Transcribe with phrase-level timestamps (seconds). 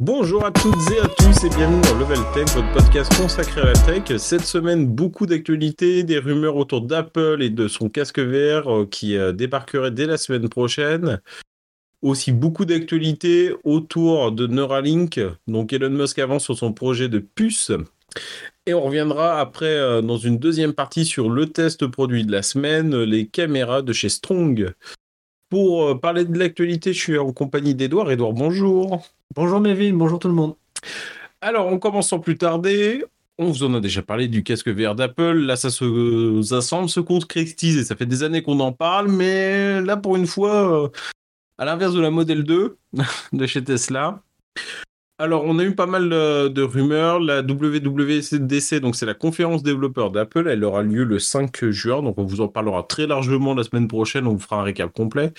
[0.00, 3.66] Bonjour à toutes et à tous et bienvenue dans Level Tech, votre podcast consacré à
[3.66, 4.16] la tech.
[4.16, 9.18] Cette semaine, beaucoup d'actualités, des rumeurs autour d'Apple et de son casque VR euh, qui
[9.18, 11.20] euh, débarquerait dès la semaine prochaine.
[12.00, 15.20] Aussi beaucoup d'actualités autour de Neuralink.
[15.46, 17.70] Donc Elon Musk avance sur son projet de puce.
[18.64, 22.40] Et on reviendra après euh, dans une deuxième partie sur le test produit de la
[22.42, 24.72] semaine, les caméras de chez Strong.
[25.50, 28.08] Pour euh, parler de l'actualité, je suis en compagnie d'Edouard.
[28.12, 29.02] Edouard, bonjour.
[29.34, 30.54] Bonjour Mévin, bonjour tout le monde.
[31.40, 33.04] Alors, on commence sans plus tarder.
[33.36, 35.32] On vous en a déjà parlé du casque VR d'Apple.
[35.32, 37.82] Là, ça, se, ça semble se concrétiser.
[37.82, 40.88] Ça fait des années qu'on en parle, mais là, pour une fois, euh,
[41.58, 42.76] à l'inverse de la Model 2
[43.32, 44.22] de chez Tesla,
[45.20, 47.20] alors, on a eu pas mal de, rumeurs.
[47.20, 52.02] La WWDC, donc c'est la conférence développeur d'Apple, elle aura lieu le 5 juin.
[52.02, 54.26] Donc, on vous en parlera très largement la semaine prochaine.
[54.26, 55.32] On vous fera un récap complet.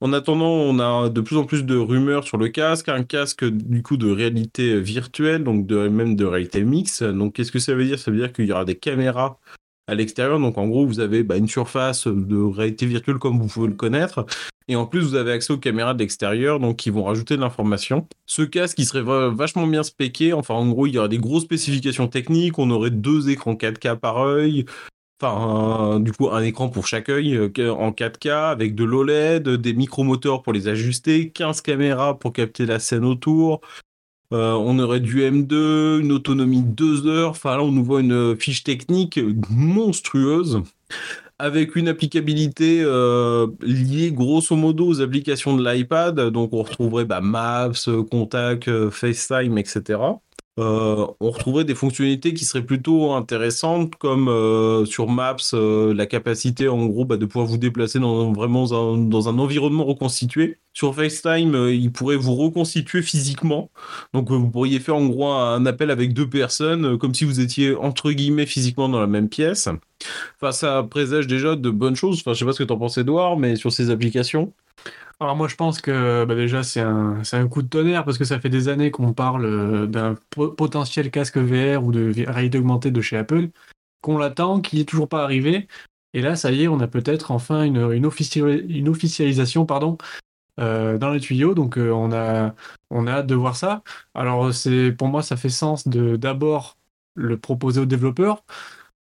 [0.00, 3.44] En attendant, on a de plus en plus de rumeurs sur le casque, un casque
[3.44, 7.04] du coup de réalité virtuelle, donc de, même de réalité mixte.
[7.04, 7.98] Donc qu'est-ce que ça veut dire?
[8.00, 9.38] Ça veut dire qu'il y aura des caméras
[9.86, 10.40] à l'extérieur.
[10.40, 13.74] Donc en gros, vous avez bah, une surface de réalité virtuelle comme vous pouvez le
[13.74, 14.26] connaître.
[14.68, 17.42] Et en plus, vous avez accès aux caméras de l'extérieur, donc qui vont rajouter de
[17.42, 18.08] l'information.
[18.26, 20.32] Ce casque, qui serait vachement bien spéqué.
[20.32, 22.58] Enfin, en gros, il y aura des grosses spécifications techniques.
[22.58, 24.64] On aurait deux écrans 4K par œil.
[25.20, 29.74] Enfin, du coup, un écran pour chaque œil euh, en 4K avec de l'OLED, des
[29.74, 33.60] micromoteurs pour les ajuster, 15 caméras pour capter la scène autour,
[34.32, 37.30] euh, on aurait du M2, une autonomie de 2 heures.
[37.30, 40.62] Enfin là, on nous voit une fiche technique monstrueuse
[41.38, 46.18] avec une applicabilité euh, liée grosso modo aux applications de l'iPad.
[46.30, 47.72] Donc on retrouverait bah, Maps,
[48.10, 49.98] Contact, euh, FaceTime, etc.
[50.60, 56.06] Euh, on retrouverait des fonctionnalités qui seraient plutôt intéressantes, comme euh, sur Maps, euh, la
[56.06, 60.58] capacité en gros bah, de pouvoir vous déplacer dans, vraiment dans un environnement reconstitué.
[60.72, 63.70] Sur FaceTime, il pourrait vous reconstituer physiquement.
[64.12, 67.74] Donc vous pourriez faire en gros un appel avec deux personnes, comme si vous étiez
[67.74, 69.68] entre guillemets physiquement dans la même pièce.
[70.36, 72.20] Enfin, ça présage déjà de bonnes choses.
[72.20, 74.52] Enfin, je sais pas ce que tu en penses, Edouard, mais sur ces applications.
[75.20, 78.40] Alors moi je pense que bah, déjà c'est un, coup de tonnerre parce que ça
[78.40, 83.00] fait des années qu'on parle euh, d'un potentiel casque VR ou de réalité augmentée de
[83.00, 83.50] chez Apple,
[84.02, 85.68] qu'on l'attend, qui est toujours pas arrivé.
[86.14, 89.98] Et là ça y est, on a peut-être enfin une, officialisation pardon,
[90.60, 92.54] euh, dans les tuyaux, donc euh, on, a,
[92.90, 93.82] on hâte de voir ça.
[94.14, 96.76] Alors c'est pour moi ça fait sens de d'abord
[97.14, 98.44] le proposer aux développeurs,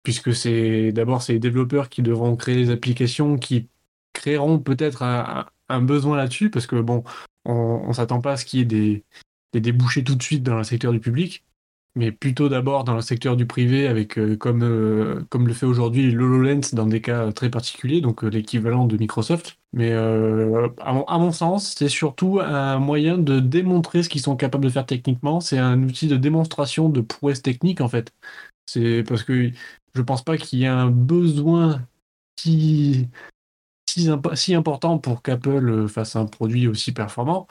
[0.02, 3.68] puisque c'est d'abord c'est les développeurs qui devront créer les applications qui
[4.12, 7.04] créeront peut-être un, besoin là-dessus, parce que bon,
[7.44, 9.04] on, ne s'attend pas à ce qu'il y ait des,
[9.52, 11.44] des, débouchés tout de suite dans le secteur du public,
[11.96, 15.66] mais plutôt d'abord dans le secteur du privé, avec euh, comme, euh, comme le fait
[15.66, 19.58] aujourd'hui l'HoloLens dans des cas très particuliers, donc euh, l'équivalent de Microsoft.
[19.72, 24.36] Mais à mon, à, mon, sens, c'est surtout un moyen de démontrer ce qu'ils sont
[24.36, 25.40] capables de faire techniquement.
[25.40, 28.12] C'est un outil de démonstration de prouesse technique, en fait.
[28.66, 29.50] C'est parce que
[29.94, 31.82] je pense pas qu'il y ait un besoin
[32.38, 33.08] si,
[34.54, 37.46] important pour qu'Apple euh, fasse un produit aussi performant.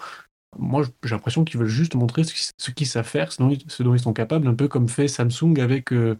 [0.57, 3.43] Moi, j'ai l'impression qu'ils veulent juste montrer ce qu'ils savent faire, ce
[3.83, 6.17] dont, ils sont capables, un peu comme fait Samsung avec euh,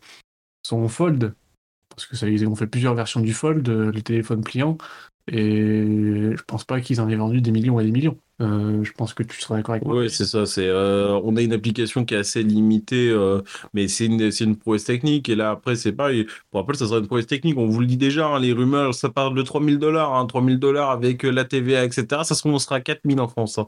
[0.64, 1.34] son Fold.
[1.90, 4.78] Parce que ça, ils ont fait plusieurs versions du Fold, euh, le téléphone pliant,
[5.28, 8.20] et je pense pas qu'ils en aient vendu des millions et des millions.
[8.42, 9.98] Euh, je pense que tu seras d'accord avec moi.
[9.98, 10.46] Oui, c'est ça.
[10.46, 13.42] C'est, euh, on a une application qui est assez limitée, euh,
[13.74, 15.28] mais c'est une, c'est une prouesse technique.
[15.30, 16.26] Et là, après, c'est pareil.
[16.50, 17.58] Pour Apple, ça sera une prouesse technique.
[17.58, 20.16] On vous le dit déjà, hein, les rumeurs, ça part de 3000 dollars.
[20.16, 22.06] Hein, 3000 dollars avec la TVA, etc.
[22.24, 23.58] Ça se sera à 4000 en France.
[23.58, 23.68] Hein.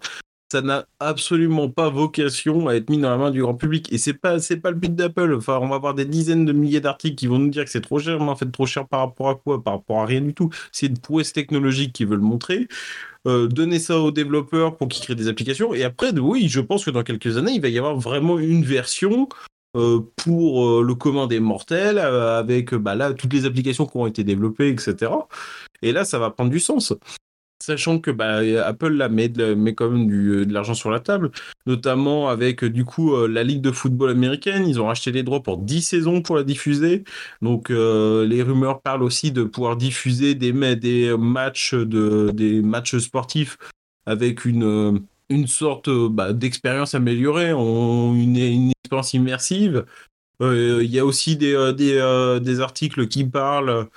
[0.51, 3.88] Ça n'a absolument pas vocation à être mis dans la main du grand public.
[3.94, 5.34] Et c'est pas, c'est pas le but d'Apple.
[5.38, 7.79] Enfin, on va avoir des dizaines de milliers d'articles qui vont nous dire que c'est
[7.79, 9.63] trop cher, mais en fait, trop cher par rapport à quoi?
[9.63, 10.50] Par rapport à rien du tout.
[10.73, 12.67] C'est une prouesse technologique qu'ils veulent montrer.
[13.29, 15.73] Euh, donner ça aux développeurs pour qu'ils créent des applications.
[15.73, 18.66] Et après, oui, je pense que dans quelques années, il va y avoir vraiment une
[18.66, 19.29] version
[19.78, 24.06] euh, pour euh, le commun des mortels, avec bah, là, toutes les applications qui ont
[24.06, 25.13] été développées, etc.
[25.81, 26.94] Et là, ça va prendre du sens.
[27.62, 31.30] Sachant que bah, Apple là, met, met quand même du, de l'argent sur la table,
[31.68, 34.68] notamment avec du coup euh, la Ligue de football américaine.
[34.68, 37.04] Ils ont racheté les droits pour 10 saisons pour la diffuser.
[37.44, 43.60] Donc euh, les rumeurs parlent aussi de pouvoir diffuser des, matchs, de, matchs sportifs
[44.07, 49.86] avec une, une sorte bah, d'expérience améliorée, une, expérience immersive.
[50.42, 53.88] Euh, il y a aussi des articles qui parlent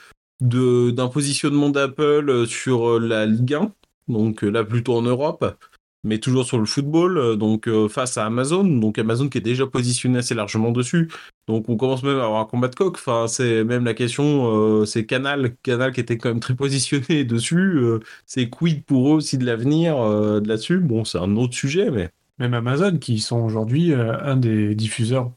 [0.45, 3.73] d'un positionnement d'Apple euh, sur euh, la Ligue 1,
[4.09, 5.57] donc euh, là plutôt en Europe,
[6.05, 10.19] mais toujours sur le football, donc face à Amazon, donc Amazon qui est déjà positionné
[10.19, 11.11] assez largement dessus.
[11.49, 12.95] Donc on commence même à avoir un combat de coq.
[12.97, 17.81] Enfin, c'est même la question, c'est Canal, Canal qui était quand même très positionné dessus.
[18.27, 20.79] c'est quid pour eux aussi de l'avenir là-dessus?
[20.79, 25.33] Bon, c'est un autre sujet, mais même Amazon, qui sont aujourd'hui un des diffuseurs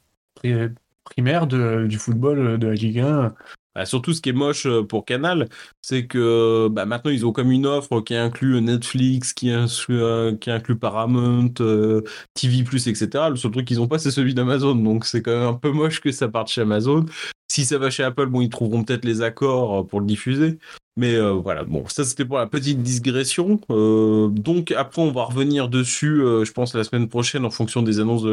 [1.06, 3.34] primaires du football de la Ligue 1
[3.78, 5.50] bah, surtout, ce qui est moche euh, pour Canal,
[5.84, 10.76] c'est que bah, maintenant ils ont comme une offre qui inclut Netflix, qui inclut, euh,
[10.82, 12.02] Paramount, euh,
[12.34, 13.08] TV+, etc.
[13.30, 14.74] Le seul truc qu'ils ont pas, c'est celui d'Amazon.
[14.74, 17.06] Donc c'est quand même un peu moche que ça parte chez Amazon.
[17.52, 20.58] Si ça va chez Apple, bon, ils trouveront peut-être les accords pour le diffuser.
[20.96, 23.62] Mais voilà, bon, ça c'était pour la petite digression.
[23.70, 28.24] donc après, on va revenir dessus, je pense, la semaine prochaine en fonction des annonces,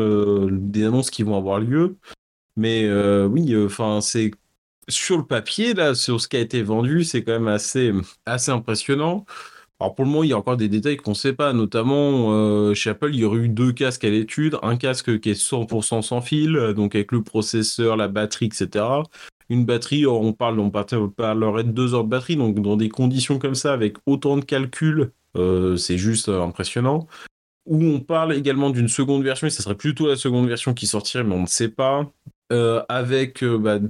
[0.51, 1.97] des annonces qui vont avoir lieu.
[2.57, 2.91] Mais
[3.27, 4.31] oui, enfin, c'est
[4.89, 7.93] sur le papier, là, sur ce qui a été vendu, c'est quand même assez,
[8.27, 9.25] impressionnant.
[9.81, 12.33] Alors pour le moment, il y a encore des détails qu'on ne sait pas, notamment
[12.33, 15.41] euh, chez Apple, il y aurait eu deux casques à l'étude, un casque qui est
[15.41, 18.85] 100% sans fil, donc avec le processeur, la batterie, etc.
[19.51, 23.39] Une batterie, on parle, on parlerait de deux heures de batterie, donc dans des conditions
[23.39, 27.07] comme ça, avec autant de calculs, euh, c'est juste impressionnant.
[27.67, 30.87] Où on parle également d'une seconde version, et ça serait plutôt la seconde version qui
[30.87, 32.11] sortirait, mais on ne sait pas.
[32.55, 33.81] Euh, avec euh, bah,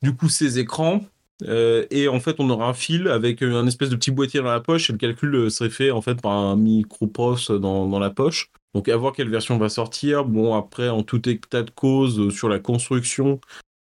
[0.00, 1.04] du coup ces écrans.
[1.48, 4.52] Euh, et en fait, on aura un fil avec un espèce de petit boîtier dans
[4.52, 8.10] la poche et le calcul serait fait en fait par un micro-pros dans, dans la
[8.10, 8.50] poche.
[8.74, 10.24] Donc à voir quelle version va sortir.
[10.24, 13.40] Bon, après, en tout état de cause, sur la construction,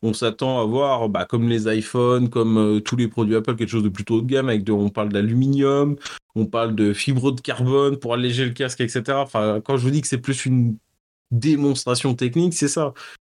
[0.01, 3.83] on s'attend à voir, bah, comme les iPhones, comme tous les produits Apple, quelque chose
[3.83, 4.49] de plutôt haut de gamme.
[4.49, 5.95] Avec de, on parle d'aluminium,
[6.35, 9.03] on parle de fibre de carbone pour alléger le casque, etc.
[9.11, 10.77] Enfin, quand je vous dis que c'est plus une
[11.31, 12.93] démonstration technique, c'est ça.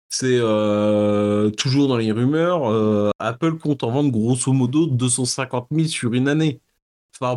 [0.09, 2.69] C'est euh, toujours dans les rumeurs.
[2.71, 6.61] Euh, Apple compte en vendre grosso modo 250 000 sur une année.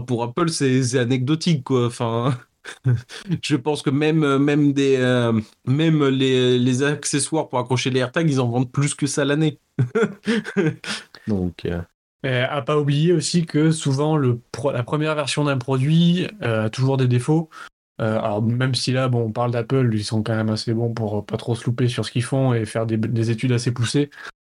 [0.07, 1.67] Pour Apple, c'est anecdotique,
[3.43, 8.49] je pense que même, des, euh, même les, accessoires pour accrocher les AirTags, ils en
[8.49, 9.59] vendent plus que ça l'année.
[11.29, 11.67] Donc.
[12.23, 17.49] Pas oublier aussi que souvent la première version d'un produit a toujours des défauts.
[18.01, 20.93] Euh, alors même si là, bon, on parle d'Apple, ils sont quand même assez bons
[20.93, 24.11] pour pas trop se louper sur ce qu'ils font et faire des, études assez poussées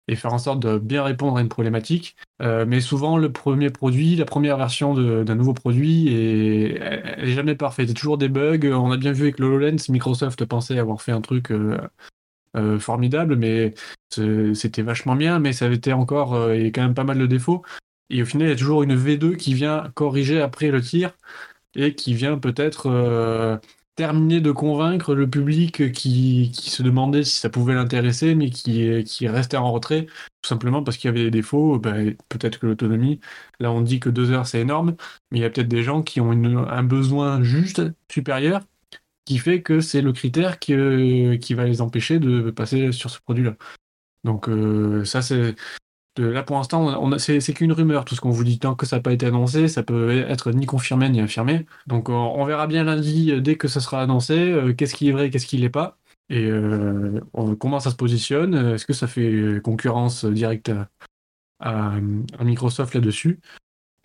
[0.09, 2.17] et faire en sorte de bien répondre à une problématique.
[2.43, 6.79] Euh, mais souvent, le premier produit, la première version d'un nouveau produit, est,
[7.19, 7.89] elle jamais parfaite.
[7.89, 8.71] Il toujours des bugs.
[8.73, 13.37] On a bien vu avec le HoloLens, Microsoft pensait avoir fait un truc euh, formidable,
[13.37, 13.75] mais
[14.11, 17.27] c'était vachement bien, mais ça avait été encore, il y quand même pas mal de
[17.27, 17.63] défauts.
[18.11, 21.17] Et au final, il y a toujours une V2 qui vient corriger après le tir
[21.77, 23.59] et qui vient peut-être euh,
[23.97, 29.29] terminer de convaincre le public qui, se demandait si ça pouvait l'intéresser, mais qui, qui
[29.29, 31.79] restait en retrait, tout simplement parce qu'il y avait des défauts.
[31.79, 33.21] Ben, peut-être que l'autonomie,
[33.61, 34.97] là on dit que deux heures c'est énorme,
[35.31, 38.63] mais il y a peut-être des gens qui ont un besoin juste supérieur
[39.25, 40.75] qui fait que c'est le critère qui,
[41.41, 43.57] qui va les empêcher de passer sur ce produit-là.
[44.25, 45.55] Donc euh, ça c'est
[46.19, 48.59] là pour l'instant, c'est qu'une rumeur, tout ce qu'on vous dit.
[48.59, 51.67] Tant que ça n'a pas été annoncé, ça peut être ni confirmé ni infirmé.
[51.87, 55.13] Donc on, verra bien lundi, euh, dès que ça sera annoncé, euh, qu'est-ce qui est
[55.13, 55.99] vrai, qu'est-ce qui l'est pas.
[56.31, 57.21] Et euh,
[57.59, 58.55] comment ça se positionne.
[58.55, 60.73] Est-ce que ça fait concurrence directe
[61.61, 61.99] à,
[62.41, 63.41] Microsoft là-dessus?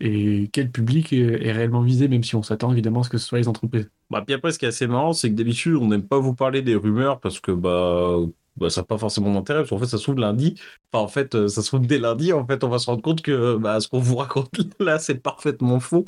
[0.00, 3.26] Et quel public est, réellement visé, même si on s'attend évidemment à ce que ce
[3.26, 3.90] soit les entreprises?
[4.10, 6.34] Bah, puis après, ce qui est assez marrant, c'est que d'habitude, on n'aime pas vous
[6.34, 8.16] parler des rumeurs parce que bah,
[8.56, 10.54] bah, ça n'a pas forcément d'intérêt, parce qu'en fait, ça se trouve lundi.
[10.92, 13.02] Enfin, en fait, euh, ça se trouve dès lundi, en fait, on va se rendre
[13.02, 14.50] compte que bah, ce qu'on vous raconte
[14.80, 16.04] là, c'est parfaitement faux.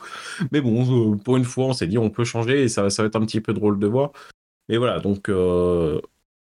[0.53, 3.03] Mais bon, euh, pour une fois, on s'est dit, on peut changer et ça, ça
[3.03, 4.13] va être un petit peu drôle de voir.
[4.69, 6.01] Et voilà, donc, euh,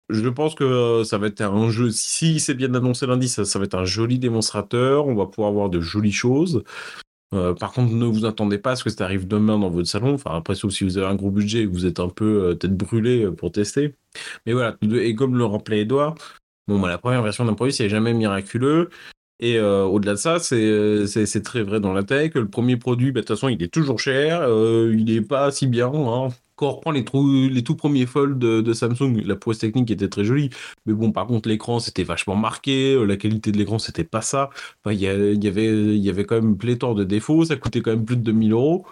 [0.09, 1.91] je pense que ça va être un jeu.
[1.91, 5.07] Si c'est bien annoncé lundi, ça, ça va être un joli démonstrateur.
[5.07, 6.63] On va pouvoir voir de jolies choses.
[7.59, 10.13] Par contre, ne vous attendez pas à ce que ça arrive demain dans votre salon.
[10.13, 12.57] Enfin, après, sauf si vous avez un gros budget et que vous êtes un peu
[12.59, 13.95] tête brûlée pour tester.
[14.45, 16.15] Mais voilà, et comme le rappelait Edouard,
[16.67, 18.89] bon, bah, la première version d'un produit, c'est jamais miraculeux.
[19.39, 22.33] Et euh, au-delà de ça, c'est très vrai dans la tech.
[22.35, 24.41] Le premier produit, bah, de toute façon, il est toujours cher.
[24.41, 25.91] Euh, il n'est pas si bien.
[25.93, 26.29] Hein.
[26.55, 27.03] Quand on reprend les,
[27.49, 30.49] les tout premiers folds de, Samsung, la prouesse technique était très jolie.
[30.85, 32.93] Mais bon, par contre, l'écran, c'était vachement marqué.
[32.93, 34.49] Euh, la qualité de l'écran, c'était pas ça.
[34.83, 37.45] Enfin, y, y, avait, il y avait quand même pléthore de défauts.
[37.45, 38.85] Ça coûtait quand même plus de 2000 euros.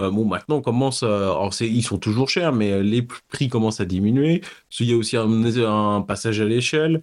[0.00, 1.06] Euh, bon, maintenant, on commence à...
[1.06, 4.42] Alors, ils sont toujours chers, mais les prix commencent à diminuer.
[4.80, 7.02] Il y a aussi un, passage à l'échelle.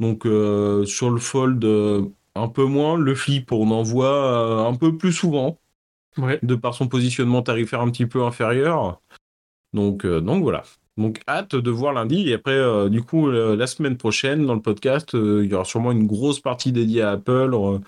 [0.00, 2.96] Donc, euh, sur le Fold, euh, un peu moins.
[2.98, 5.58] Le Flip, on en voit un peu plus souvent.
[6.42, 9.00] De par son positionnement tarifaire un petit peu inférieur.
[9.74, 10.62] Donc, donc voilà.
[10.96, 12.28] Donc, hâte de voir lundi.
[12.30, 16.06] Et après, du coup, la semaine prochaine, dans le podcast, il y aura sûrement une
[16.06, 17.80] grosse partie dédiée à Apple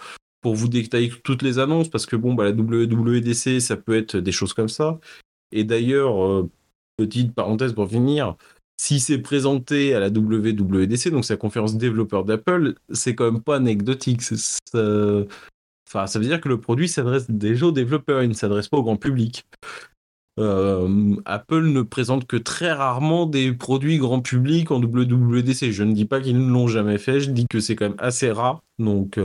[0.46, 4.16] pour vous détailler toutes les annonces, parce que bon, bah, la WWDC, ça peut être
[4.16, 5.00] des choses comme ça.
[5.50, 6.48] Et d'ailleurs, euh,
[6.96, 8.36] petite parenthèse pour finir,
[8.76, 13.42] si c'est présenté à la WWDC, donc c'est la conférence développeur d'Apple, c'est quand même
[13.42, 14.20] pas anecdotique.
[14.72, 18.76] Enfin, ça veut dire que le produit s'adresse déjà aux développeurs, il ne s'adresse pas
[18.76, 19.46] au grand public.
[20.38, 25.70] Apple ne présente que très rarement des produits grand public en WWDC.
[25.72, 27.98] Je ne dis pas qu'ils ne l'ont jamais fait, je dis que c'est quand même
[27.98, 28.60] assez rare.
[28.78, 29.18] Donc,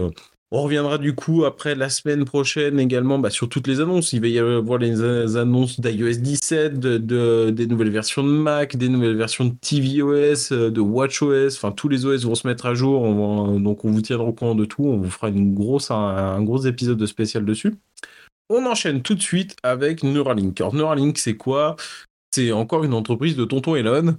[0.53, 4.11] on reviendra du coup après la semaine prochaine également bah, sur toutes les annonces.
[4.11, 5.01] Il va y avoir les
[5.37, 10.69] annonces d'iOS 17, de, des nouvelles versions de Mac, des nouvelles versions de tvOS, euh,
[10.69, 11.55] de WatchOS.
[11.55, 13.01] Enfin, tous les OS vont se mettre à jour.
[13.61, 14.83] donc, on vous tiendra au courant de tout.
[14.83, 17.73] On vous fera grosse, un, gros épisode de spécial dessus.
[18.53, 20.59] On enchaîne tout de suite avec Neuralink.
[20.59, 21.77] Alors, Neuralink, c'est quoi?
[22.31, 24.17] C'est encore une entreprise de Tonton Elon.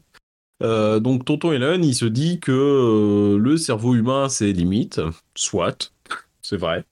[0.63, 5.03] Euh, donc Tonton Elon, il se dit que euh, le cerveau humain, c'est limite,
[5.35, 5.93] soit,
[6.41, 6.87] c'est vrai.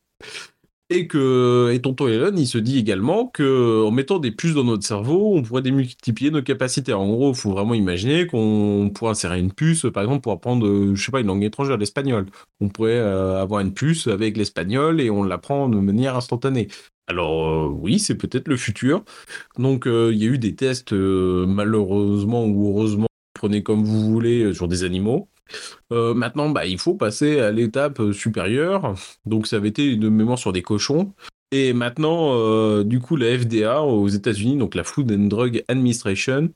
[0.91, 4.65] Et que et Tonton Elon, il se dit également que en mettant des puces dans
[4.65, 6.93] notre cerveau, on pourrait démultiplier nos capacités.
[6.93, 10.67] En gros, il faut vraiment imaginer qu'on pourrait insérer une puce, par exemple, pour apprendre,
[11.11, 12.27] pas, une langue étrangère, l'espagnol.
[12.61, 16.69] On pourrait euh, avoir une puce avec l'espagnol et on l'apprend de manière instantanée.
[17.11, 19.05] Alors euh, oui, c'est peut-être le futur.
[19.59, 24.55] Donc euh, il y a eu des tests, malheureusement ou heureusement, prenez comme vous voulez,
[24.55, 25.29] sur des animaux.
[25.93, 28.95] Euh, maintenant, bah, il faut passer à l'étape euh, supérieure.
[29.27, 31.13] Donc, ça avait été de mémoire sur des cochons.
[31.53, 36.51] Et maintenant, euh, du coup, la FDA aux États-Unis, donc la Food and Drug Administration,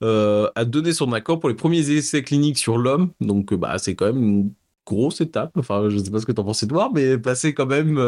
[0.00, 3.10] a donné son accord pour les premiers essais cliniques sur l'homme.
[3.20, 4.52] Donc, bah, c'est quand même une
[4.86, 5.56] grosse étape.
[5.56, 7.98] Enfin, je sais pas ce que tu en penses, Edouard, mais passer quand même.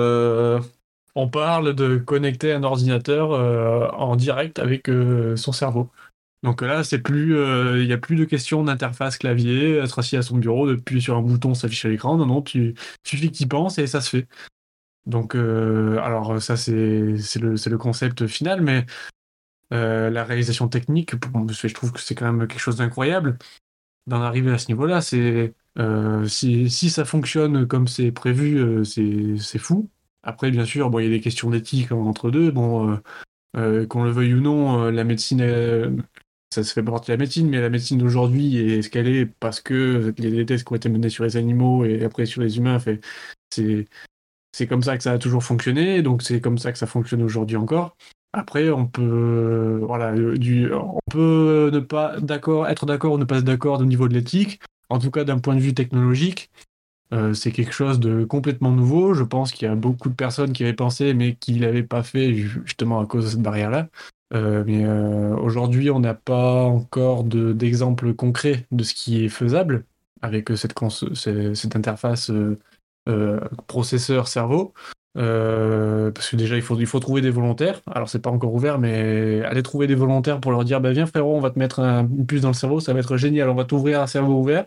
[1.15, 3.31] On parle de connecter un ordinateur
[3.99, 4.91] en direct avec
[5.37, 5.91] son cerveau.
[6.43, 10.17] Donc là, c'est plus, euh, il n'y a plus de question d'interface clavier, être assis
[10.17, 12.17] à son bureau, d'appuyer sur un bouton, s'affiche à l'écran.
[12.17, 12.75] Non, non, tu
[13.05, 14.29] suffit que tu penses et ça se fait.
[15.07, 18.87] Donc, euh, alors ça, c'est le, concept final, mais
[19.73, 23.39] euh, la réalisation technique, je trouve que c'est quand même quelque chose d'incroyable
[24.07, 25.03] d'en arriver à ce niveau-là.
[25.03, 25.55] C'est
[26.27, 29.91] si, ça fonctionne comme c'est prévu, c'est fou.
[30.23, 32.51] Après, bien sûr, bon, il y a des questions d'éthique entre deux.
[32.51, 32.99] Bon,
[33.55, 35.41] qu'on le veuille ou non, la médecine
[36.53, 39.27] ça se fait partie de la médecine, mais la médecine d'aujourd'hui est ce qu'elle est
[39.27, 42.59] parce que des tests qui ont été menés sur les animaux et après sur les
[42.59, 42.79] humains.
[42.81, 43.01] Fait,
[43.51, 43.87] c'est,
[44.53, 47.23] c'est comme ça que ça a toujours fonctionné, donc c'est comme ça que ça fonctionne
[47.23, 47.97] aujourd'hui encore.
[48.33, 53.39] Après, on peut, voilà, du, on peut ne pas d'accord, être d'accord ou ne pas
[53.39, 54.61] être d'accord au niveau de l'éthique.
[54.89, 56.51] En tout cas, d'un point de vue technologique,
[57.13, 59.15] euh, c'est quelque chose de complètement nouveau.
[59.15, 61.83] Je pense qu'il y a beaucoup de personnes qui avaient pensé, mais qui ne l'avaient
[61.83, 63.89] pas fait justement à cause de cette barrière-là.
[64.33, 69.85] Euh, mais euh, aujourd'hui, on n'a pas encore d'exemple concret de ce qui est faisable
[70.23, 70.75] avec cette,
[71.75, 72.31] interface
[73.67, 74.73] processeur-cerveau.
[75.15, 77.81] parce que déjà, il faut, il faut trouver des volontaires.
[77.91, 81.07] Alors, c'est pas encore ouvert, mais aller trouver des volontaires pour leur dire bah, Viens,
[81.07, 83.49] frérot, on va te mettre une puce dans le cerveau, ça va être génial.
[83.49, 84.67] On va t'ouvrir un cerveau ouvert,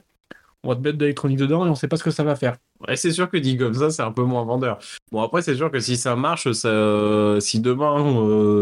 [0.64, 2.36] on va te mettre de l'électronique dedans et on sait pas ce que ça va
[2.36, 2.58] faire.
[2.88, 4.80] Ouais, c'est sûr que dit comme ça, c'est un peu moins vendeur.
[5.12, 8.02] Bon, après, c'est sûr que si ça marche, ça, si demain,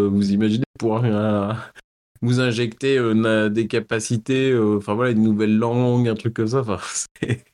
[0.09, 1.01] vous imaginez pour
[2.21, 6.63] vous injecter euh, des capacités, euh, enfin voilà, une nouvelle langue, un truc comme ça.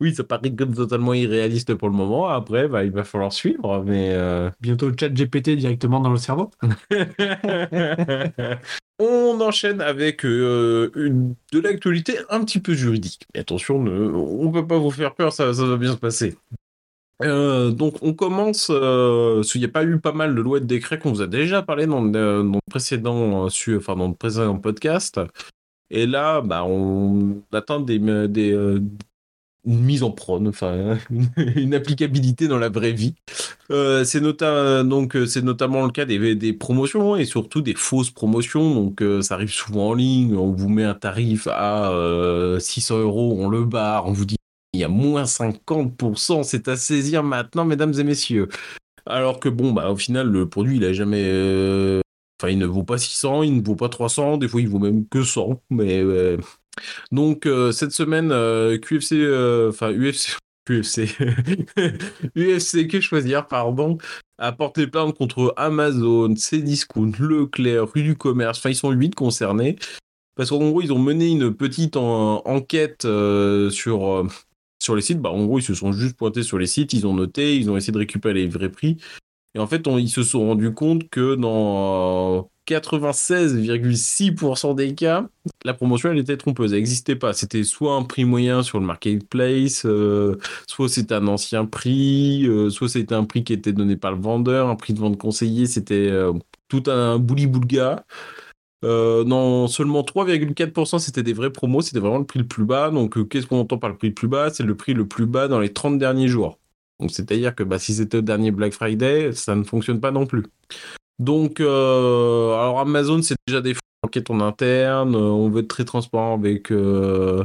[0.00, 2.28] oui, ça paraît comme totalement irréaliste pour le moment.
[2.28, 6.16] Après, bah, il va falloir suivre, mais euh, bientôt le chat GPT directement dans le
[6.16, 6.50] cerveau.
[8.98, 13.26] On enchaîne avec une, de l'actualité un petit peu juridique.
[13.34, 16.36] Mais attention, on ne peut pas vous faire peur, ça, ça va bien se passer.
[17.22, 20.64] Euh, donc on commence, euh, il n'y a pas eu pas mal de lois de
[20.64, 25.20] décrets qu'on vous a déjà parlé dans, le précédent, euh, enfin dans le précédent podcast.
[25.92, 28.80] Et là, bah, on attend des, des
[29.64, 30.98] une mise en prône, enfin
[31.36, 33.14] une, applicabilité dans la vraie vie.
[33.70, 38.74] c'est donc c'est notamment le cas des, des, promotions et surtout des fausses promotions.
[38.74, 40.34] Donc ça arrive souvent en ligne.
[40.34, 41.92] On vous met un tarif à
[42.58, 44.36] 600 euros, on le barre, on vous dit
[44.74, 48.48] il y a moins 50%, c'est à saisir maintenant, mesdames et messieurs.
[49.04, 52.01] Alors que bon, bah au final, le produit, il a jamais.
[52.42, 54.68] Euh, enfin, il ne vaut pas 600, il ne vaut pas 300, des fois, il
[54.68, 55.62] vaut même que 100.
[55.70, 55.98] Mais.
[56.00, 56.38] Euh,
[57.10, 58.28] donc, euh, cette semaine,
[58.80, 59.16] QFC.
[59.68, 60.36] Enfin, UFC.
[60.70, 61.18] UFC.
[62.36, 63.98] UFC, que choisir, pardon,
[64.38, 68.58] a porté plainte contre Amazon, Cdiscount, Leclerc, Rue du Commerce.
[68.58, 69.76] Enfin, ils sont 8 concernés.
[70.34, 74.26] Parce qu'en gros, ils ont mené une petite enquête sur
[74.82, 77.06] sur les sites, bah, en gros, ils se sont juste pointés sur les sites, ils
[77.06, 78.96] ont noté, ils ont essayé de récupérer les vrais prix.
[79.54, 85.28] Et en fait, ils se sont rendus compte que dans 96,6% des cas,
[85.64, 86.72] la promotion, elle était trompeuse.
[86.72, 87.32] Elle n'existait pas.
[87.34, 92.70] C'était soit un prix moyen sur le marketplace, euh, soit c'était un ancien prix, euh,
[92.70, 95.66] soit c'était un prix qui était donné par le vendeur, un prix de vente conseillé,
[95.66, 96.32] c'était euh,
[96.68, 98.04] tout un bouli-boulga.
[98.84, 102.90] Euh, non, seulement 3,4% c'était des vrais promos, c'était vraiment le prix le plus bas.
[102.90, 104.50] Donc, euh, qu'est-ce qu'on entend par le prix le plus bas?
[104.50, 106.58] C'est le prix le plus bas dans les 30 derniers jours.
[107.08, 110.44] C'est-à-dire que bah, si c'était au dernier Black Friday, ça ne fonctionne pas non plus.
[111.18, 115.14] Donc, euh, Amazon, c'est déjà des enquêtes en interne.
[115.14, 117.44] On veut être très transparent avec euh,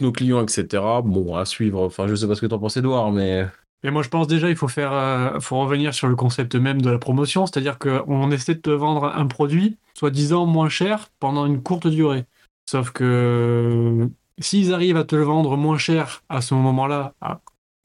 [0.00, 0.82] nos clients, etc.
[1.04, 1.82] Bon, à suivre.
[1.82, 3.46] Enfin, je sais pas ce que t'en penses, Edouard, mais.
[3.82, 6.88] Moi, je pense déjà, il faut faire, euh, faut revenir sur le concept même de
[6.88, 11.62] la promotion, c'est-à-dire qu'on essaie de te vendre un produit, soi-disant moins cher, pendant une
[11.62, 12.24] courte durée.
[12.64, 17.12] Sauf que s'ils arrivent à te le vendre moins cher à ce moment-là,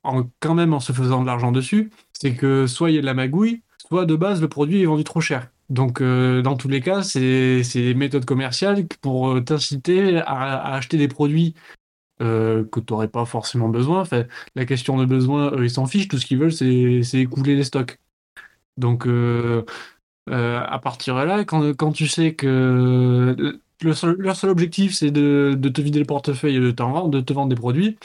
[0.04, 3.02] en, quand même en se faisant de l'argent dessus, c'est que soit il y a
[3.02, 5.50] de la magouille, soit de base le produit est vendu trop cher.
[5.70, 10.98] Donc euh, dans tous les cas, c'est des méthodes commerciales pour euh, t'inciter à, acheter
[10.98, 11.54] des produits
[12.22, 14.04] euh, que tu n'aurais pas forcément besoin.
[14.56, 16.08] La question de besoin, ils s'en fichent.
[16.08, 18.00] Tout ce qu'ils veulent, c'est écouler les stocks.
[18.78, 19.08] Donc,
[20.28, 23.36] à partir de là, quand, quand, tu sais que
[23.82, 27.34] le leur seul objectif, c'est de, de, te vider le portefeuille et de, de te
[27.34, 27.98] vendre des produits,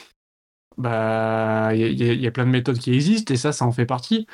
[0.77, 3.85] bah, il y, y, a plein de méthodes qui existent et ça, ça en fait
[3.85, 4.27] partie.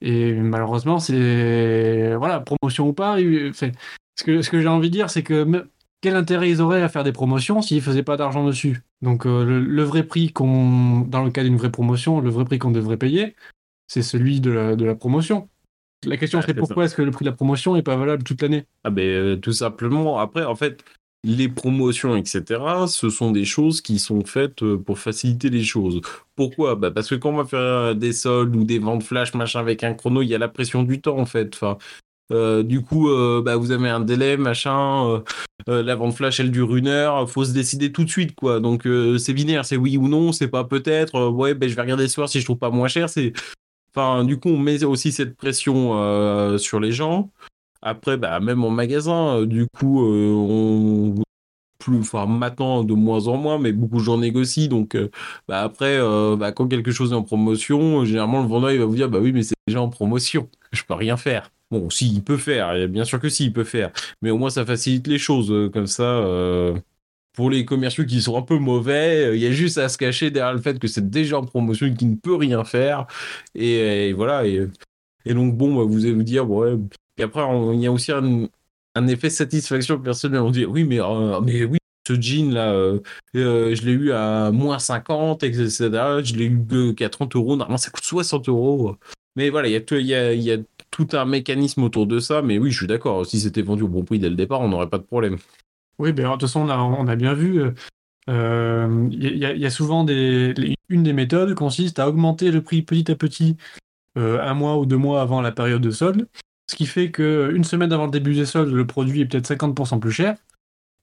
[0.00, 3.16] Et malheureusement, c'est voilà, promotion ou pas.
[3.18, 5.66] Ce que, ce que j'ai envie de dire, c'est que
[6.00, 8.82] quel intérêt ils auraient à faire des promotions s'ils faisaient pas d'argent dessus?
[9.02, 12.58] Donc euh, le, vrai prix qu'on, dans le cas d'une vraie promotion, le vrai prix
[12.58, 13.34] qu'on devrait payer,
[13.86, 15.48] c'est celui de la, de la promotion.
[16.04, 18.42] La question c'est pourquoi est-ce que le prix de la promotion n'est pas valable toute
[18.42, 18.66] l'année?
[18.84, 20.18] Ah ben euh, tout simplement.
[20.18, 20.84] Après, en fait,
[21.26, 26.00] les promotions, etc., ce sont des choses qui sont faites euh, pour faciliter les choses.
[26.36, 26.76] Pourquoi?
[26.76, 29.82] Bah Parce que quand on va faire des soldes ou des ventes flash, machin, avec
[29.84, 31.54] un chrono, il y a la pression du temps, en fait.
[31.54, 31.78] Enfin,
[32.32, 35.22] euh, du coup, euh, bah, vous avez un délai, machin.
[35.68, 37.28] Euh, la vente flash, elle dure une heure.
[37.28, 38.60] Faut se décider tout de suite, quoi.
[38.60, 41.28] Donc, c'est binaire, c'est oui ou non, c'est pas peut-être.
[41.28, 43.08] ouais, ben, je vais regarder ce soir si je trouve pas moins cher.
[43.08, 43.32] C'est,
[43.94, 47.30] enfin, du coup, on met aussi cette pression sur les gens.
[47.82, 51.14] Après, bah, même en magasin, du coup, on
[51.78, 54.68] plus, enfin maintenant de moins en moins, mais beaucoup de gens négocient.
[54.68, 54.96] Donc,
[55.48, 55.98] bah, après,
[56.36, 59.18] bah, quand quelque chose est en promotion, généralement le vendeur il va vous dire, bah
[59.20, 61.50] oui, mais c'est déjà en promotion, je peux rien faire.
[61.70, 63.90] Bon, si, il peut faire, bien sûr que si, il peut faire,
[64.22, 66.04] mais au moins ça facilite les choses, euh, comme ça.
[66.04, 66.78] Euh,
[67.34, 69.98] pour les commerciaux qui sont un peu mauvais, euh, il y a juste à se
[69.98, 73.06] cacher derrière le fait que c'est déjà en promotion et qu'il ne peut rien faire.
[73.54, 74.46] Et, voilà.
[74.46, 74.68] Et,
[75.34, 76.76] donc, bon, bah, vous allez vous dire, ouais.
[77.18, 77.42] Et après,
[77.74, 80.40] il y a aussi un, effet satisfaction personnelle.
[80.40, 80.98] On dit, oui, mais,
[81.42, 82.72] mais oui, ce jean là,
[83.34, 85.78] je l'ai eu à moins 50, etc.
[86.22, 87.56] Je l'ai eu qu'à 30 euros.
[87.56, 88.96] Normalement, ça coûte 60 euros.
[89.36, 90.56] Mais voilà, il y a,
[90.90, 93.26] tout un mécanisme autour de ça, mais oui, je suis d'accord.
[93.26, 95.36] Si c'était vendu au bon prix dès le départ, on n'aurait pas de problème.
[95.98, 97.60] Oui, ben, de toute façon, on a, bien vu.
[98.28, 100.54] Il euh, y, a souvent des.
[100.88, 103.56] Une des méthodes consiste à augmenter le prix petit à petit
[104.16, 106.28] euh, un mois ou deux mois avant la période de solde.
[106.68, 110.00] Ce qui fait qu'une semaine avant le début des soldes, le produit est peut-être 50%
[110.00, 110.36] plus cher.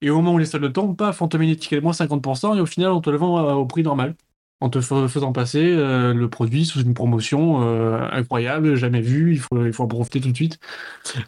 [0.01, 2.57] Et au moment où les soldes tombent, paf, on te met une étiquette moins 50%
[2.57, 4.15] et au final, on te le vend au prix normal
[4.63, 9.39] en te faisant passer euh, le produit sous une promotion euh, incroyable, jamais vue, il
[9.39, 10.57] faut, il faut en profiter tout de suite.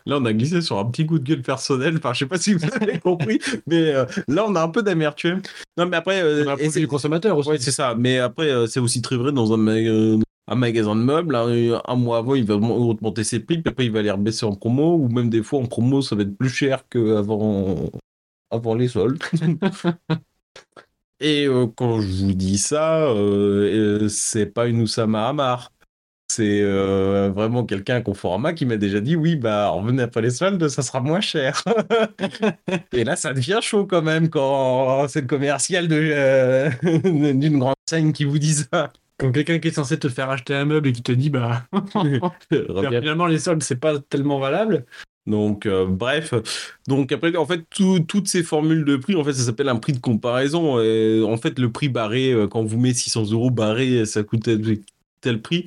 [0.05, 2.37] Là, on a glissé sur un petit coup de gueule personnel, enfin, je sais pas
[2.37, 5.41] si vous avez compris, mais euh, là, on a un peu d'amertume.
[5.77, 6.23] Non, mais après...
[6.69, 7.49] c'est du consommateur aussi.
[7.49, 11.35] Oui, c'est ça, mais après, c'est aussi très vrai dans un, un magasin de meubles,
[11.35, 14.55] un mois avant, il va augmenter ses prix, puis après, il va les rebaisser en
[14.55, 17.89] promo, ou même des fois, en promo, ça va être plus cher qu'avant
[18.51, 19.23] avant les soldes.
[21.19, 25.71] Et euh, quand je vous dis ça, euh, euh, c'est pas une Oussama Hamar.
[26.27, 30.67] C'est vraiment quelqu'un à Conforama qui m'a déjà dit oui, bah revenez après les soldes,
[30.67, 31.63] ça sera moins cher.
[32.91, 35.87] Et là, ça devient chaud quand même quand c'est le commercial
[36.83, 38.91] d'une grande scène qui vous dit ça.
[39.17, 41.63] Quand quelqu'un qui est censé te faire acheter un meuble et qui te dit bah
[42.51, 44.85] finalement les soldes c'est pas tellement valable,
[45.27, 46.33] donc, euh, bref.
[46.87, 49.93] Donc, après, en fait, toutes ces formules de prix, en fait, ça s'appelle un prix
[49.93, 50.79] de comparaison.
[50.79, 54.49] Et, en fait, le prix barré, euh, quand vous mettez 600 euros barré, ça coûte
[55.21, 55.65] tel, prix.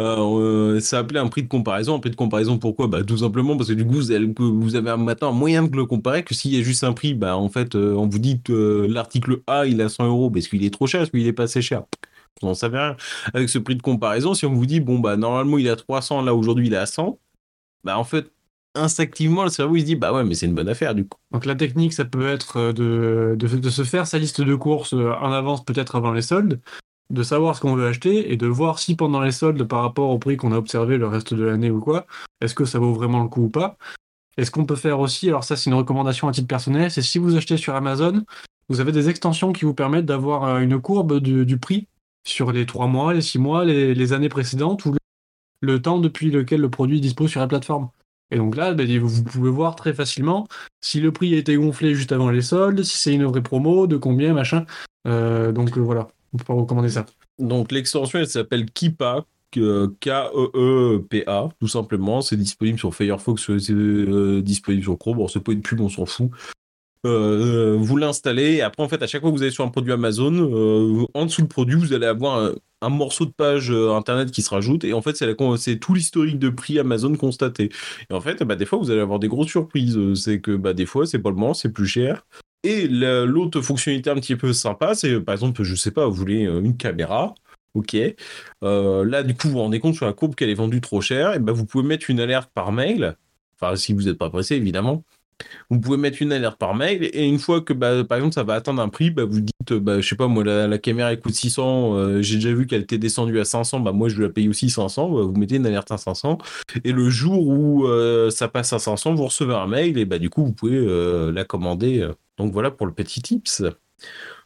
[0.00, 1.96] Euh, ça s'appelait un prix de comparaison.
[1.96, 2.86] Un prix de comparaison, pourquoi?
[2.88, 5.76] Bah, Tout simplement parce que du coup, vous avez, vous avez maintenant un moyen de
[5.76, 8.40] le comparer que s'il y a juste un prix, bah, en fait, on vous dit
[8.42, 11.32] que l'article A, il a 100 euros parce qu'il est trop cher, parce qu'il est
[11.32, 11.84] pas assez cher.
[12.42, 12.96] Vous n'en savez rien.
[13.32, 15.76] Avec ce prix de comparaison, si on vous dit, bon, bah, normalement, il est à
[15.76, 17.18] 300, là, aujourd'hui, il est à 100,
[17.84, 18.30] bah, en fait,
[18.74, 21.18] instinctivement, le cerveau il se dit bah ouais, mais c'est une bonne affaire du coup.
[21.32, 24.94] Donc la technique, ça peut être euh, de, de, se faire sa liste de courses
[24.94, 26.60] euh, en avance, peut-être avant les soldes,
[27.10, 30.10] de savoir ce qu'on veut acheter et de voir si pendant les soldes, par rapport
[30.10, 32.06] au prix qu'on a observé le reste de l'année ou quoi,
[32.40, 33.76] est-ce que ça vaut vraiment le coup ou pas?
[34.36, 37.02] Et ce qu'on peut faire aussi, alors ça c'est une recommandation à titre personnel, c'est
[37.02, 38.24] si vous achetez sur Amazon,
[38.68, 41.86] vous avez des extensions qui vous permettent d'avoir euh, une courbe du, prix
[42.24, 44.94] sur les 3 mois, les 6 mois, les, années précédentes ou
[45.60, 47.90] le, temps depuis lequel le produit dispose sur la plateforme.
[48.30, 50.48] Et donc là, ben, vous pouvez voir très facilement
[50.80, 53.86] si le prix a été gonflé juste avant les soldes, si c'est une vraie promo,
[53.86, 54.64] de combien, machin.
[55.06, 57.06] Euh, donc euh, voilà, on peut pas recommander ça.
[57.38, 62.22] Donc l'extension, elle s'appelle Kipa, K-E-E-P-A, tout simplement.
[62.22, 65.18] C'est disponible sur Firefox, c'est disponible sur Chrome.
[65.18, 66.30] Bon, c'est pas une pub, on s'en fout.
[67.04, 68.54] Vous l'installez.
[68.54, 71.26] Et après en fait à chaque fois que vous allez sur un produit Amazon en
[71.26, 74.84] dessous du produit vous allez avoir un, morceau de page internet qui se rajoute.
[74.84, 77.70] Et en fait c'est tout l'historique de prix Amazon constaté.
[78.10, 79.98] Et en fait bah, des fois vous allez avoir des grosses surprises.
[80.14, 82.24] C'est que bah, des fois c'est pas le moment c'est plus cher.
[82.64, 86.46] Et l'autre fonctionnalité un petit peu sympa, c'est par exemple, je sais pas, vous voulez
[86.46, 87.34] euh, une caméra,
[87.74, 87.94] ok.
[88.64, 91.02] Euh, là, du coup, vous vous rendez compte sur la courbe qu'elle est vendue trop
[91.02, 93.16] cher, et ben vous pouvez mettre une alerte par mail.
[93.60, 95.04] Enfin, si vous n'êtes pas pressé, évidemment.
[95.70, 98.44] Vous pouvez mettre une alerte par mail et une fois que, bah, par exemple, ça
[98.44, 101.20] va atteindre un prix, bah, vous dites, bah, je sais pas, moi, la, caméra elle
[101.20, 104.28] coûte 600, euh, j'ai déjà vu qu'elle était descendue à 500, bah, moi, je la
[104.28, 106.38] payer aussi 500, bah, vous mettez une alerte à 500
[106.84, 107.86] et le jour où
[108.30, 110.84] ça passe à 500, vous recevez un mail et bah, du coup, vous pouvez
[111.32, 113.62] la commander donc voilà pour le petit tips.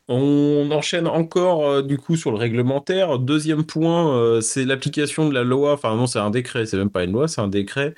[0.08, 3.18] On enchaîne encore euh, du coup sur le réglementaire.
[3.18, 5.74] Deuxième point, euh, c'est l'application de la loi.
[5.74, 7.94] Enfin non, c'est un décret, c'est même pas une loi, c'est un décret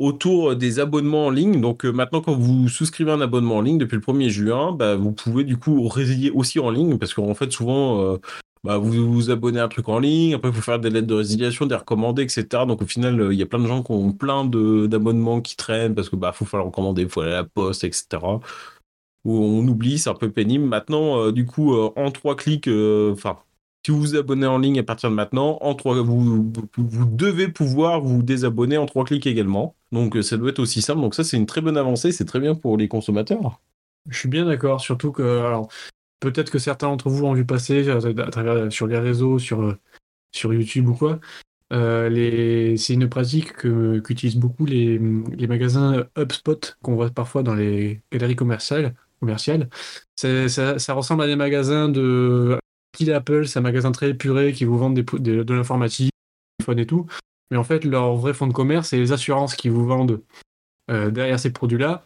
[0.00, 1.60] autour des abonnements en ligne.
[1.60, 4.96] Donc euh, maintenant, quand vous souscrivez un abonnement en ligne depuis le 1er juin, bah,
[4.96, 8.18] vous pouvez du coup résilier aussi en ligne parce qu'en fait souvent
[8.64, 11.06] bah, vous vous abonnez à un truc en ligne, après il faut faire des lettres
[11.06, 12.46] de résiliation, des recommandés, etc.
[12.66, 15.94] Donc au final, il y a plein de gens qui ont plein d'abonnements qui traînent
[15.94, 18.18] parce que bah faut faire recommander, il faut aller à la poste, etc
[19.24, 20.64] où on oublie, c'est un peu pénible.
[20.64, 23.38] Maintenant, euh, du coup, euh, en trois clics, euh, enfin,
[23.84, 28.00] si vous vous abonnez en ligne à partir de maintenant, en trois, vous, devez pouvoir
[28.00, 29.74] vous désabonner en trois clics également.
[29.92, 31.00] Donc ça doit être aussi simple.
[31.00, 32.12] Donc ça, c'est une très bonne avancée.
[32.12, 33.60] C'est très bien pour les consommateurs.
[34.08, 35.52] Je suis bien d'accord, surtout que,
[36.20, 37.86] peut-être que certains d'entre vous ont vu passer
[38.30, 39.76] travers sur les réseaux, sur,
[40.32, 41.18] sur YouTube ou quoi.
[41.70, 48.36] C'est une pratique qu'utilisent beaucoup les, les magasins HubSpot qu'on voit parfois dans les galeries
[48.36, 49.68] commerciales commercial.
[50.16, 52.58] Ça, ça, ressemble à des magasins de
[53.14, 56.12] Apple, c'est un magasin très épuré qui vous vendent des, de l'informatique,
[56.58, 57.06] téléphone et tout.
[57.50, 60.22] Mais en fait, leur vrai fonds de commerce, c'est les assurances qui vous vendent
[60.90, 62.04] euh, derrière ces produits-là.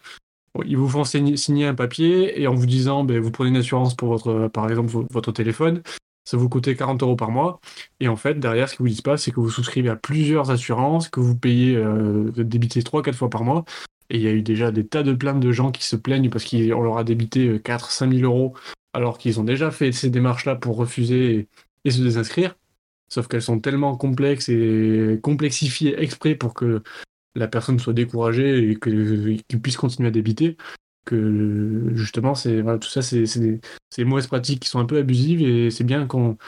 [0.65, 3.97] Ils vous font signer un papier et en vous disant, ben, vous prenez une assurance
[3.97, 5.83] pour votre, par exemple, votre téléphone,
[6.25, 7.61] ça vous coûtait 40 euros par mois.
[7.99, 10.51] Et en fait, derrière, ce qu'ils vous disent pas, c'est que vous souscrivez à plusieurs
[10.51, 13.65] assurances, que vous payez, euh, débiter 3-4 fois par mois.
[14.11, 16.31] Et il y a eu déjà des tas de plaintes de gens qui se plaignent
[16.31, 18.55] parce qu'on leur a débité 4-5 euh, 000 euros
[18.95, 21.49] alors qu'ils ont déjà fait ces démarches-là pour refuser
[21.85, 22.57] et, se désinscrire.
[23.09, 26.83] Sauf qu'elles sont tellement complexes et complexifiées exprès pour que
[27.35, 30.57] la personne soit découragée et qu'il puisse continuer à débiter
[31.05, 35.71] que justement c'est tout ça c'est des, mauvaises pratiques qui sont un peu abusives et
[35.71, 36.39] c'est bien qu'on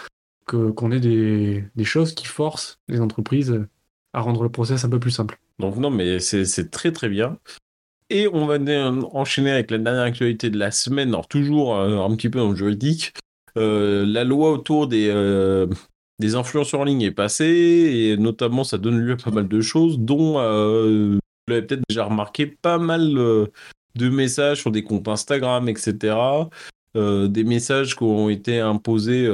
[0.46, 3.66] qu'on ait des, des, choses qui forcent les entreprises
[4.12, 5.38] à rendre le process un peu plus simple.
[5.59, 7.38] Donc non, mais c'est très très bien.
[8.08, 8.58] Et on va
[9.12, 12.50] enchaîner avec la dernière actualité de la semaine, alors toujours euh, un petit peu dans
[12.50, 13.12] le juridique.
[13.56, 15.66] Euh, la loi autour des, euh,
[16.20, 19.60] des influenceurs en ligne est passée, et notamment ça donne lieu à pas mal de
[19.60, 25.68] choses, dont vous l'avez peut-être déjà remarqué, pas mal de messages sur des comptes Instagram,
[25.68, 26.16] etc.
[26.94, 29.28] des messages qui ont été imposés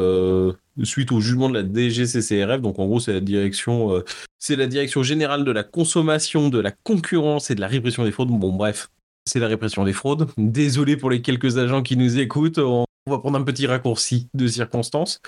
[0.82, 2.60] suite au jugement de la DGCCRF.
[2.60, 4.04] Donc en gros, c'est la direction, euh,
[4.38, 8.12] c'est la direction générale de la consommation, de la concurrence et de la répression des
[8.12, 8.28] fraudes.
[8.28, 8.88] Bon bref,
[9.26, 10.28] c'est la répression des fraudes.
[10.36, 12.58] Désolé pour les quelques agents qui nous écoutent.
[12.58, 15.20] On va prendre un petit raccourci de circonstances.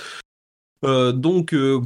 [0.85, 1.81] Euh, donc, euh,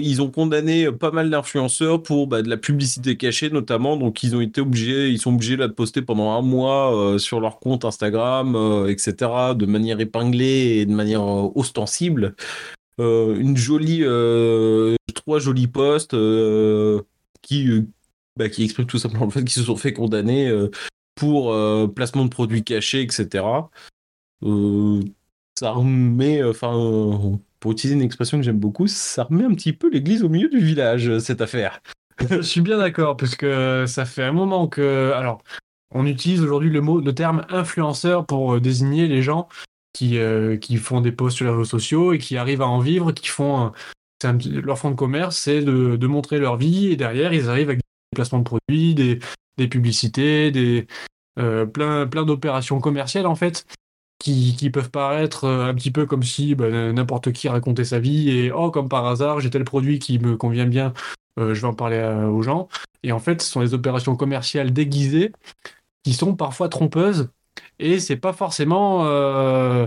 [0.00, 3.96] ils ont condamné pas mal d'influenceurs pour bah, de la publicité cachée, notamment.
[3.96, 7.58] Donc, ils ont été obligés, ils sont obligés de poster pendant un mois sur leur
[7.58, 9.16] compte Instagram, etc.,
[9.56, 11.24] de manière épinglée et de manière
[11.56, 12.36] ostensible.
[13.00, 17.02] Euh, une jolie, euh, trois jolis postes euh,
[17.42, 17.68] qui,
[18.36, 20.52] bah, qui expriment tout simplement le fait qu'ils se sont fait condamner
[21.14, 21.54] pour
[21.94, 23.44] placement de produits cachés, etc.
[25.58, 29.90] ça remet, enfin, pour utiliser une expression que j'aime beaucoup, ça remet un petit peu
[29.90, 31.80] l'église au milieu du village, cette affaire.
[32.30, 35.12] Je suis bien d'accord, parce que ça fait un moment que.
[35.14, 35.42] Alors,
[35.90, 39.48] on utilise aujourd'hui le mot, le terme influenceur pour désigner les gens
[39.94, 42.80] qui, euh, qui font des posts sur les réseaux sociaux et qui arrivent à en
[42.80, 43.72] vivre, qui font
[44.22, 47.78] leur fonds de commerce, c'est de, de, montrer leur vie et derrière ils arrivent avec
[47.78, 49.18] des placements de produits, des,
[49.56, 50.86] des publicités, des
[51.38, 53.66] euh, plein, plein d'opérations commerciales en fait.
[54.20, 57.98] Qui, qui, peuvent paraître euh, un petit peu comme si bah, n'importe qui racontait sa
[57.98, 60.94] vie et oh comme par hasard j'ai tel produit qui me convient bien
[61.36, 62.68] je vais en parler aux gens
[63.02, 65.32] et en fait ce sont des opérations commerciales déguisées
[66.04, 67.28] qui sont parfois trompeuses
[67.78, 69.86] et c'est pas forcément euh,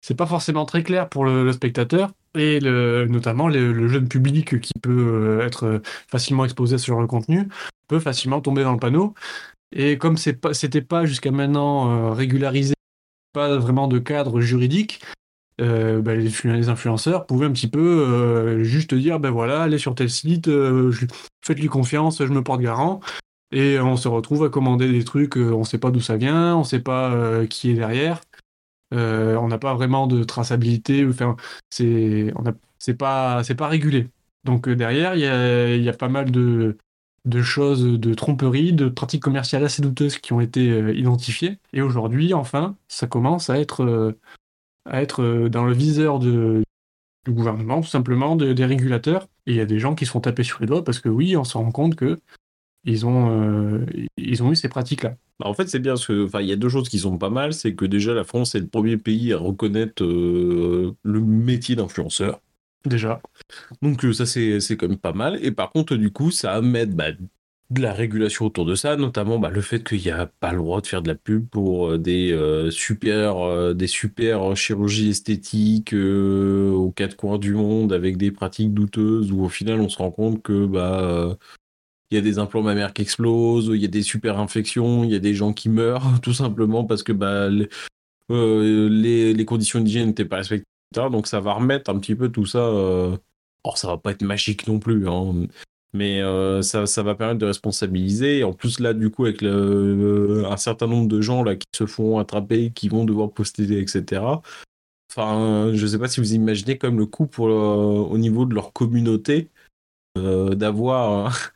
[0.00, 5.38] c'est pas forcément très clair pour le, spectateur et notamment le, jeune public qui peut
[5.40, 7.48] euh, être facilement exposé sur le contenu
[7.88, 9.14] peut facilement tomber dans le panneau.
[9.72, 10.50] Et comme c'est pas,
[10.88, 12.74] pas jusqu'à maintenant euh, régularisé,
[13.32, 15.00] pas vraiment de cadre juridique,
[15.58, 20.50] bah, les, influenceurs pouvaient un petit peu juste dire ben voilà, allez sur tel site,
[21.44, 23.00] faites-lui confiance, je me porte garant.
[23.52, 26.56] Et on se retrouve à commander des trucs, on ne sait pas d'où ça vient,
[26.56, 28.20] on ne sait pas qui est derrière.
[28.92, 31.36] on n'a pas vraiment de traçabilité, enfin,
[31.70, 32.32] c'est
[32.98, 34.08] pas, pas régulé.
[34.44, 36.76] Donc derrière, il y a, pas mal de,
[37.42, 41.58] choses de tromperie, de pratiques commerciales assez douteuses qui ont été identifiées.
[41.72, 44.16] Et aujourd'hui, enfin, ça commence à être
[44.86, 46.64] à être euh, dans le viseur du
[47.28, 49.28] gouvernement, tout simplement, des régulateurs.
[49.46, 51.08] Et il y a des gens qui se font taper sur les doigts parce que
[51.08, 52.20] oui, on se rend compte que
[52.86, 53.84] ils ont, euh,
[54.16, 55.16] ils ont eu ces pratiques-là.
[55.38, 57.18] Bah, en fait, c'est bien parce que, enfin, il y a deux choses qui sont
[57.18, 61.20] pas mal, c'est que déjà la France est le premier pays à reconnaître euh, le
[61.20, 62.40] métier d'influenceur.
[62.84, 63.20] Déjà.
[63.82, 65.38] Donc ça, c'est quand même pas mal.
[65.44, 67.10] Et par contre, du coup, ça amène bah,
[67.70, 70.58] de la régulation autour de ça, notamment bah, le fait qu'il n'y a pas le
[70.58, 75.10] droit de faire de la pub pour euh, des euh, super euh, des super chirurgies
[75.10, 79.98] esthétiques aux quatre coins du monde avec des pratiques douteuses où au final on se
[79.98, 81.36] rend compte que bah
[82.10, 85.10] il y a des implants mammaires qui explosent, il y a des super infections, il
[85.10, 87.48] y a des gens qui meurent tout simplement parce que bah
[88.28, 92.46] les, les, conditions d'hygiène n'étaient pas respectées, donc ça va remettre un petit peu tout
[92.46, 92.60] ça.
[93.64, 95.48] Or ça va pas être magique non plus, hein
[95.96, 98.44] mais euh, ça, va permettre de responsabiliser.
[98.44, 101.86] En plus, là, du coup, avec le, un certain nombre de gens là, qui se
[101.86, 104.22] font attraper, qui vont devoir poster, etc.
[105.10, 108.54] Enfin, je ne sais pas si vous imaginez comme le coup pour, au niveau de
[108.54, 109.48] leur communauté
[110.16, 111.52] euh, d'avoir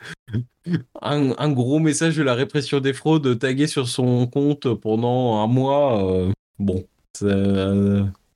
[1.03, 6.05] un, gros message de la répression des fraudes tagué sur son compte pendant un mois.
[6.05, 6.85] Euh, bon,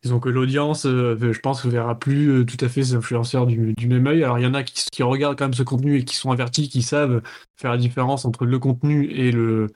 [0.05, 3.47] Disons que l'audience, euh, je pense, ne verra plus euh, tout à fait ces influenceurs
[3.47, 4.23] du, même œil.
[4.23, 6.69] Alors il y en a qui, regardent quand même ce contenu et qui sont avertis,
[6.69, 7.23] qui savent
[7.57, 9.69] faire la différence entre le contenu et le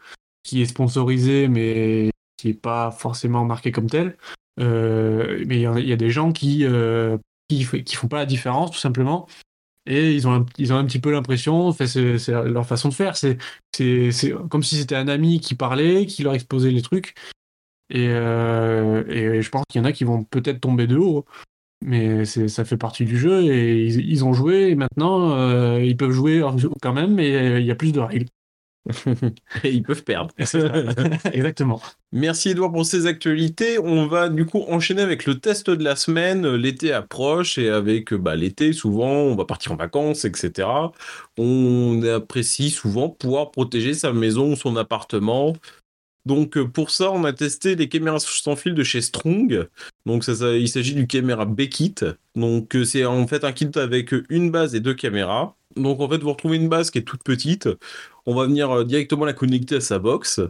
[0.42, 4.18] qui est sponsorisé, mais qui n'est pas forcément marqué comme tel.
[4.60, 6.66] Euh, mais il y, a des gens qui,
[7.48, 9.28] qui, font pas la différence, tout simplement.
[9.88, 13.38] Et ils ont ils ont un petit peu l'impression, c'est leur façon de faire, c'est
[14.50, 17.14] comme si c'était un ami qui parlait, qui leur exposait les trucs.
[17.94, 21.24] Euh, et, je pense qu'il y en a qui vont peut-être tomber de haut.
[21.84, 26.10] Mais ça fait partie du jeu et ils, ont joué et maintenant euh, ils peuvent
[26.10, 26.42] jouer
[26.82, 28.26] quand même, mais il y a plus de règles.
[29.64, 30.32] et ils peuvent perdre.
[31.32, 31.80] Exactement.
[32.12, 33.78] Merci Edouard pour ces actualités.
[33.78, 36.46] On va du coup enchaîner avec le test de la semaine.
[36.54, 40.68] L'été approche et avec bah, l'été, souvent, on va partir en vacances, etc.
[41.36, 45.54] On apprécie souvent pouvoir protéger sa maison ou son appartement
[46.28, 49.66] donc euh, pour ça, on a testé les caméras sans fil de chez Strong.
[50.04, 51.94] Donc ça, il s'agit du caméra B-Kit.
[52.36, 55.56] Donc euh, c'est en fait un kit avec une base et deux caméras.
[55.78, 57.68] Donc en fait, vous retrouvez une base qui est toute petite.
[58.26, 60.40] On va venir euh, directement la connecter à sa box.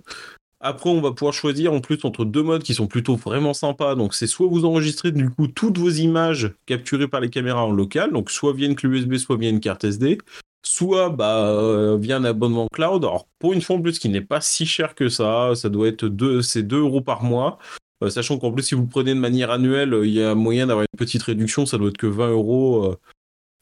[0.61, 3.95] Après, on va pouvoir choisir en plus entre deux modes qui sont plutôt vraiment sympas.
[3.95, 7.71] Donc, c'est soit vous enregistrez du coup toutes vos images capturées par les caméras en
[7.71, 10.19] local, donc soit via une clé USB, soit via une carte SD,
[10.65, 13.05] soit bah, euh, via un abonnement cloud.
[13.05, 15.87] Alors pour une fois en plus qui n'est pas si cher que ça, ça doit
[15.87, 17.59] être 2, c'est 2 euros par mois.
[18.03, 20.67] Euh, sachant qu'en plus si vous le prenez de manière annuelle, il y a moyen
[20.67, 22.97] d'avoir une petite réduction, ça doit être que 20 euros.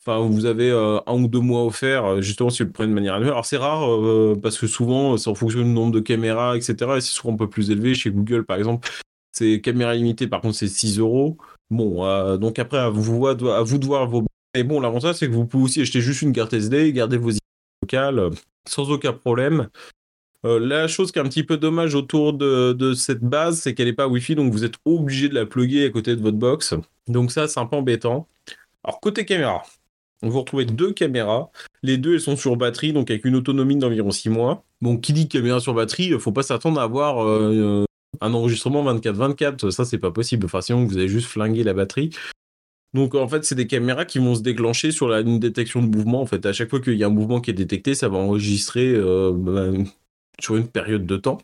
[0.09, 0.13] Euh.
[0.13, 3.15] Enfin, vous avez un ou deux mois offerts, justement, si vous le prenez de manière
[3.15, 3.33] annuelle.
[3.33, 3.89] Alors, c'est rare,
[4.43, 6.75] parce que souvent, c'est en fonction du nombre de caméras, etc.
[6.97, 7.95] Et c'est souvent un peu plus élevé.
[7.95, 8.89] Chez Google, par exemple,
[9.33, 11.37] c'est caméra limitée, par contre, c'est 6 euros.
[11.71, 14.25] Bon, donc après, à vous, à vous de voir vos
[14.57, 17.29] et bon, l'avantage, c'est que vous pouvez aussi acheter juste une carte SD, garder vos
[17.29, 17.41] images
[17.83, 18.31] locales euh,
[18.67, 19.69] sans aucun problème.
[20.47, 23.89] Euh, la chose qui est un petit peu dommage autour de, cette base, c'est qu'elle
[23.89, 26.73] n'est pas Wi-Fi, donc vous êtes obligé de la plugger à côté de votre box.
[27.07, 28.29] Donc ça, c'est un peu embêtant.
[28.83, 29.63] Alors côté caméra,
[30.23, 31.51] vous retrouvez deux caméras.
[31.83, 34.65] Les deux, elles sont sur batterie, donc avec une autonomie d'environ 6 mois.
[34.81, 37.85] Bon, qui dit caméra sur batterie, il faut pas s'attendre à avoir euh,
[38.21, 39.71] un enregistrement 24-24.
[39.71, 40.47] Ça, c'est pas possible.
[40.47, 42.11] Enfin, sinon, vous avez juste flingué la batterie.
[42.95, 46.23] Donc en fait, c'est des caméras qui vont se déclencher sur une détection de mouvement.
[46.23, 48.17] En fait, à chaque fois qu'il y a un mouvement qui est détecté, ça va
[48.17, 49.85] enregistrer euh, ben,
[50.41, 51.39] sur une période de temps.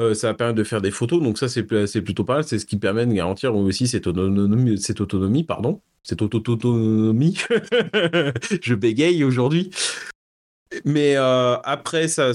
[0.00, 2.44] Euh, ça va permettre de faire des photos, donc ça c'est plutôt pas mal.
[2.44, 7.38] C'est ce qui permet de garantir aussi cette autonomie, pardon, cette autonomie.
[8.62, 9.70] Je bégaye aujourd'hui.
[10.84, 12.32] Mais euh, après, ça,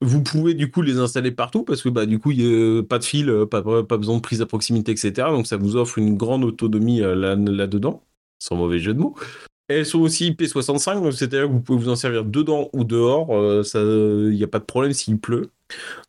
[0.00, 2.82] vous pouvez du coup les installer partout parce que bah, du coup, il n'y a
[2.82, 5.28] pas de fil, pas, besoin de prise à proximité, etc.
[5.30, 8.02] Donc ça vous offre une grande autonomie euh, là-dedans,
[8.38, 9.14] sans mauvais jeu de mots.
[9.68, 13.28] Elles sont aussi IP65, donc c'est-à-dire que vous pouvez vous en servir dedans ou dehors,
[13.34, 15.50] euh, il n'y a pas de problème s'il pleut.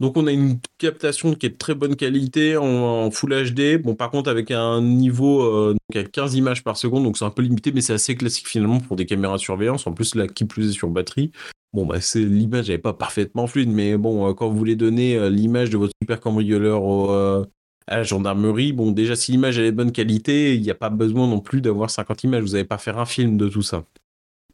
[0.02, 3.82] Donc on a une captation qui est de très bonne qualité en, Full HD.
[3.82, 7.30] Bon par contre avec un niveau euh, à 15 images par seconde, donc c'est un
[7.30, 9.88] peu limité, mais c'est assez classique finalement pour des caméras de surveillance.
[9.88, 11.32] En plus là qui plus est sur batterie.
[11.72, 15.30] Bon, bah, c'est l'image n'est pas parfaitement fluide, mais bon, euh, quand vous voulez donner
[15.30, 17.46] l'image de votre super cambrioleur au,
[17.88, 18.74] à la gendarmerie.
[18.74, 21.62] Bon, déjà, si l'image est de bonne qualité, il n'y a pas besoin non plus
[21.62, 22.44] d'avoir 50 images.
[22.44, 23.86] Vous n'allez pas faire un film de tout ça.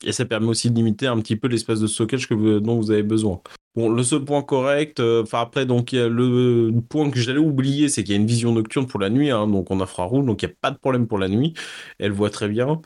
[0.03, 2.91] Et ça permet aussi de limiter un petit peu l'espace de stockage que dont vous
[2.91, 3.41] avez besoin.
[3.75, 8.03] Bon, le seul point correct, euh, enfin après, donc le point que j'allais oublier, c'est
[8.03, 10.47] qu'il y a une vision nocturne pour la nuit, hein, donc en infrarouge, donc il
[10.47, 11.53] n'y a pas de problème pour la nuit.
[11.99, 12.81] Elle voit très bien.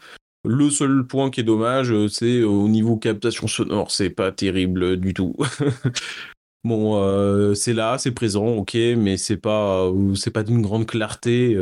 [0.48, 4.98] Le seul point qui est dommage, euh, c'est au niveau captation sonore, c'est pas terrible
[4.98, 5.36] du tout.
[6.66, 11.56] bon, euh, c'est là, c'est présent, ok, mais c'est pas, c'est pas d'une grande clarté.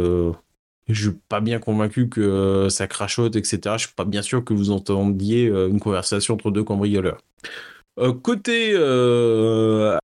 [0.89, 3.77] Je suis pas bien convaincu que ça crachote, etc.
[3.77, 7.19] Je suis pas bien sûr que vous entendiez une conversation entre deux cambrioleurs.
[7.99, 9.97] Euh, côté euh,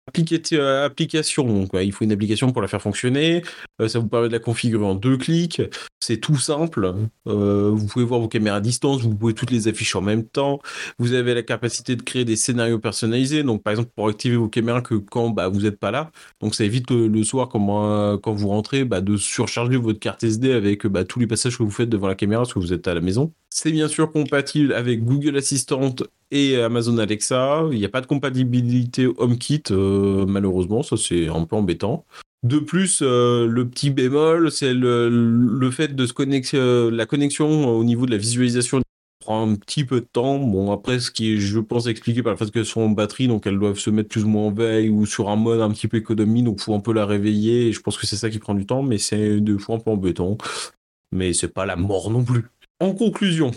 [0.54, 3.41] euh, application, il faut une application pour la faire fonctionner.
[3.88, 5.62] ça vous permet de la configurer en deux clics.
[5.99, 6.93] C'est tout simple.
[7.25, 10.60] vous pouvez voir vos caméras à distance, vous pouvez toutes les afficher en même temps.
[10.99, 13.43] Vous avez la capacité de créer des scénarios personnalisés.
[13.43, 16.12] Donc, par exemple, pour activer vos caméras que quand bah, vous n'êtes pas là.
[16.41, 20.86] Donc, ça évite le, soir, quand, vous rentrez, bah, de surcharger votre carte SD avec
[20.88, 23.02] bah, tous les passages que vous faites devant la caméra parce vous êtes à la
[23.02, 23.34] maison.
[23.49, 25.95] C'est bien sûr compatible avec Google Assistant
[26.32, 27.63] et Amazon Alexa.
[27.80, 32.06] Il n'y a pas de compatibilité HomeKit, euh, malheureusement, ça c'est un peu embêtant.
[32.44, 37.70] De plus, euh, le petit bémol, c'est le, fait de se connecter, euh, la connexion
[37.70, 38.82] au niveau de la visualisation
[39.22, 40.39] prend un petit peu de temps.
[40.39, 43.48] Bon, après, ce qui je pense, expliqué par le fait qu'elles sont en batterie, donc
[43.48, 45.88] elles doivent se mettre plus ou moins en veille ou sur un mode un petit
[45.88, 47.72] peu économie, donc faut un peu la réveiller.
[47.72, 49.92] Je pense que c'est ça qui prend du temps, mais c'est deux fois un peu
[49.92, 50.38] embêtant.
[51.13, 52.44] Mais c'est pas la mort non plus.
[52.82, 53.52] En conclusion,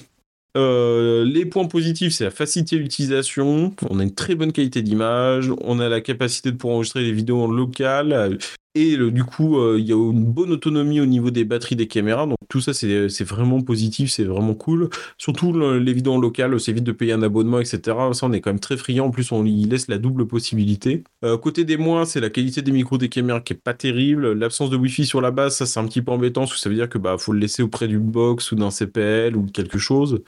[0.56, 3.74] euh, les points positifs, c'est la facilité d'utilisation.
[3.88, 5.50] On a une très bonne qualité d'image.
[5.62, 8.38] On a la capacité de pouvoir enregistrer des vidéos en local.
[8.74, 11.88] Et du coup, euh, il y a une bonne autonomie au niveau des batteries des
[11.88, 12.26] caméras.
[12.26, 14.88] Donc tout ça, c'est vraiment positif, c'est vraiment cool.
[15.18, 17.80] Surtout les vidéos en local, c'est vite de payer un abonnement, etc.
[18.14, 19.06] Ça, on est quand même très friand.
[19.06, 21.04] En plus, on y laisse la double possibilité.
[21.22, 24.32] Euh, côté des moins, c'est la qualité des micros des caméras qui est pas terrible.
[24.32, 26.70] L'absence de Wi-Fi sur la base, ça c'est un petit peu embêtant, parce que ça
[26.70, 29.78] veut dire que bah faut le laisser auprès du box ou d'un CPL ou quelque
[29.78, 30.22] chose.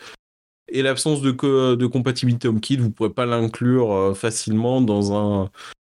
[0.69, 1.31] Et l'absence de,
[1.75, 5.51] de compatibilité HomeKit, vous pourrez pas l'inclure euh, facilement dans un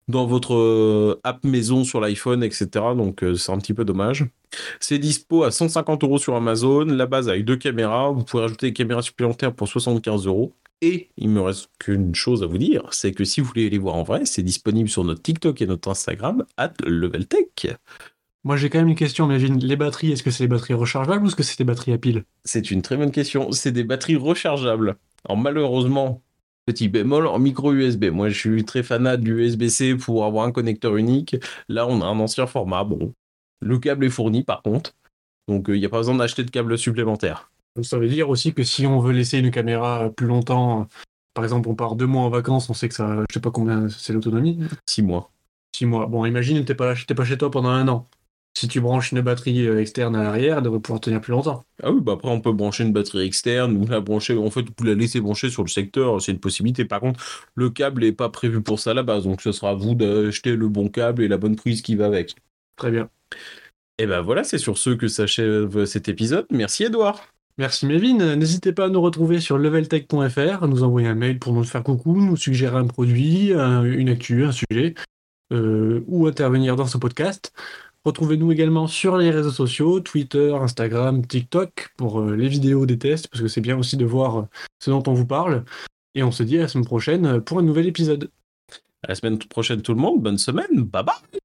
[0.07, 2.67] dans votre euh, app maison sur l'iPhone, etc.
[2.95, 4.25] Donc euh, c'est un petit peu dommage.
[4.79, 8.11] C'est dispo à 150 euros sur Amazon, la base avec deux caméras.
[8.11, 10.53] Vous pouvez rajouter des caméras supplémentaires pour 75 euros.
[10.81, 13.77] Et il me reste qu'une chose à vous dire, c'est que si vous voulez les
[13.77, 17.75] voir en vrai, c'est disponible sur notre TikTok et notre Instagram, at LevelTech.
[18.43, 21.23] Moi j'ai quand même une question, mais les batteries, est-ce que c'est des batteries rechargeables
[21.23, 22.25] ou est-ce que c'est des batteries à pile?
[22.43, 23.51] C'est une très bonne question.
[23.51, 24.97] C'est des batteries rechargeables.
[25.27, 26.21] Alors malheureusement,
[26.65, 28.06] Petit bémol en micro USB.
[28.06, 31.36] Moi, je suis très fanat du USB-C pour avoir un connecteur unique.
[31.69, 32.84] Là, on a un ancien format.
[32.84, 33.13] Bon,
[33.62, 34.93] le câble est fourni par contre.
[35.47, 37.51] Donc, euh, il n'y a pas besoin d'acheter de câble supplémentaire.
[37.84, 40.88] Ça veut dire aussi que si on veut laisser une caméra plus longtemps,
[41.34, 43.51] par exemple, on part deux mois en vacances, on sait que ça, je sais pas
[43.51, 44.60] combien c'est l'autonomie.
[44.88, 45.32] Six mois.
[45.75, 46.08] Six mois.
[46.08, 48.08] Bon, imagine, t'es pas, pas chez toi pendant un an
[48.57, 51.65] si tu branches une batterie euh, externe à l'arrière, elle devrait pouvoir tenir plus longtemps.
[51.83, 54.65] Ah oui, bah après on peut brancher une batterie externe ou la brancher, en fait,
[54.77, 56.85] vous la laisser brancher sur le secteur, c'est une possibilité.
[56.85, 57.19] Par contre,
[57.55, 59.93] le câble n'est pas prévu pour ça à la base, donc ce sera à vous
[59.93, 62.35] d'acheter le bon câble et la bonne prise qui va avec.
[62.77, 63.09] Très bien.
[63.97, 66.45] Et ben voilà, c'est sur ce que s'achève cet épisode.
[66.51, 67.27] Merci Edouard.
[67.57, 68.35] Merci Mévin.
[68.35, 72.19] N'hésitez pas à nous retrouver sur leveltech.fr, nous envoyer un mail pour nous faire coucou,
[72.19, 74.95] nous suggérer un produit, une actu, un sujet,
[75.53, 77.53] euh, ou intervenir dans ce podcast.
[78.05, 83.27] Retrouvez-nous également sur les réseaux sociaux, Twitter, Instagram, TikTok, pour euh, les vidéos des tests,
[83.27, 84.43] parce que c'est bien aussi de voir euh,
[84.79, 85.65] ce dont on vous parle.
[86.13, 88.29] Et on se dit à la semaine prochaine pour un nouvel épisode.
[89.01, 91.39] À la semaine prochaine tout le monde, bonne semaine, bye bye